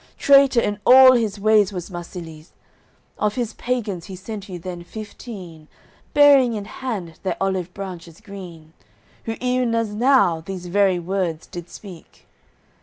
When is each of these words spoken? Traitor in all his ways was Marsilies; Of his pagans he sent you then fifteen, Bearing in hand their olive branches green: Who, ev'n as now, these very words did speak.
Traitor 0.17 0.59
in 0.61 0.79
all 0.83 1.11
his 1.11 1.39
ways 1.39 1.71
was 1.71 1.91
Marsilies; 1.91 2.53
Of 3.19 3.35
his 3.35 3.53
pagans 3.53 4.05
he 4.07 4.15
sent 4.15 4.49
you 4.49 4.57
then 4.57 4.83
fifteen, 4.83 5.67
Bearing 6.15 6.53
in 6.55 6.65
hand 6.65 7.19
their 7.21 7.37
olive 7.39 7.71
branches 7.75 8.19
green: 8.19 8.73
Who, 9.25 9.33
ev'n 9.39 9.75
as 9.75 9.93
now, 9.93 10.41
these 10.43 10.65
very 10.65 10.97
words 10.97 11.45
did 11.45 11.69
speak. 11.69 12.25